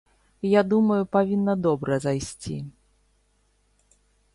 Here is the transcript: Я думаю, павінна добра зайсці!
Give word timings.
Я 0.59 0.63
думаю, 0.71 0.97
павінна 1.17 1.55
добра 1.67 2.01
зайсці! 2.09 2.57